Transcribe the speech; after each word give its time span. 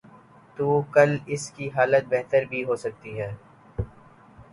تو 0.57 0.67
کل 0.91 1.11
اس 1.27 1.49
کی 1.51 1.69
حالت 1.75 2.03
بہتر 2.09 2.43
بھی 2.49 2.63
ہو 2.63 2.75
سکتی 2.75 3.19
ہے۔ 3.19 3.31